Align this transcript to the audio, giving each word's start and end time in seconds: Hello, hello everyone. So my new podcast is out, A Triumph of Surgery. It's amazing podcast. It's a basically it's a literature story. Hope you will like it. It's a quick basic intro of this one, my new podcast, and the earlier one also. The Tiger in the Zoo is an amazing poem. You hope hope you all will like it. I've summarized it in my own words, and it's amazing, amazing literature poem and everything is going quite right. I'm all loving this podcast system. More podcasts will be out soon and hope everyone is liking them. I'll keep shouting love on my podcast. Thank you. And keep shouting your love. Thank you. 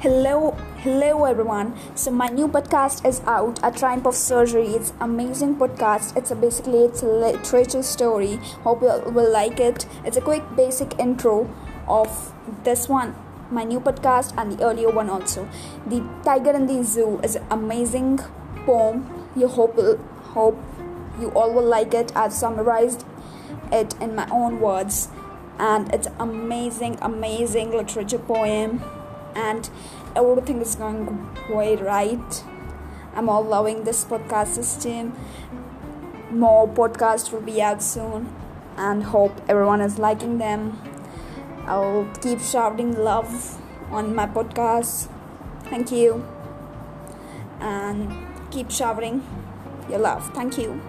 Hello, 0.00 0.52
hello 0.82 1.24
everyone. 1.24 1.74
So 1.96 2.12
my 2.12 2.28
new 2.28 2.46
podcast 2.46 3.04
is 3.04 3.20
out, 3.26 3.58
A 3.64 3.72
Triumph 3.72 4.06
of 4.06 4.14
Surgery. 4.14 4.68
It's 4.68 4.92
amazing 5.00 5.56
podcast. 5.56 6.16
It's 6.16 6.30
a 6.30 6.36
basically 6.36 6.84
it's 6.84 7.02
a 7.02 7.06
literature 7.06 7.82
story. 7.82 8.36
Hope 8.62 8.80
you 8.80 9.10
will 9.10 9.32
like 9.32 9.58
it. 9.58 9.86
It's 10.04 10.16
a 10.16 10.20
quick 10.20 10.44
basic 10.54 10.96
intro 11.00 11.52
of 11.88 12.32
this 12.62 12.88
one, 12.88 13.16
my 13.50 13.64
new 13.64 13.80
podcast, 13.80 14.34
and 14.38 14.52
the 14.52 14.64
earlier 14.64 14.88
one 14.88 15.10
also. 15.10 15.48
The 15.84 16.08
Tiger 16.22 16.52
in 16.52 16.68
the 16.68 16.84
Zoo 16.84 17.18
is 17.24 17.34
an 17.34 17.44
amazing 17.50 18.20
poem. 18.66 19.04
You 19.34 19.48
hope 19.48 19.80
hope 20.26 20.62
you 21.18 21.30
all 21.30 21.52
will 21.52 21.66
like 21.66 21.92
it. 21.92 22.14
I've 22.14 22.32
summarized 22.32 23.04
it 23.72 24.00
in 24.00 24.14
my 24.14 24.28
own 24.30 24.60
words, 24.60 25.08
and 25.58 25.92
it's 25.92 26.06
amazing, 26.20 26.98
amazing 27.02 27.72
literature 27.72 28.20
poem 28.20 28.80
and 29.38 29.70
everything 30.16 30.60
is 30.60 30.74
going 30.74 31.06
quite 31.46 31.80
right. 31.80 32.44
I'm 33.14 33.28
all 33.28 33.44
loving 33.44 33.84
this 33.84 34.04
podcast 34.04 34.48
system. 34.48 35.12
More 36.30 36.68
podcasts 36.68 37.32
will 37.32 37.40
be 37.40 37.62
out 37.62 37.82
soon 37.82 38.28
and 38.76 39.04
hope 39.04 39.40
everyone 39.48 39.80
is 39.80 39.98
liking 39.98 40.38
them. 40.38 40.78
I'll 41.66 42.08
keep 42.20 42.40
shouting 42.40 42.96
love 42.96 43.58
on 43.90 44.14
my 44.14 44.26
podcast. 44.26 45.08
Thank 45.64 45.92
you. 45.92 46.24
And 47.60 48.26
keep 48.50 48.70
shouting 48.70 49.22
your 49.88 49.98
love. 49.98 50.30
Thank 50.34 50.58
you. 50.58 50.80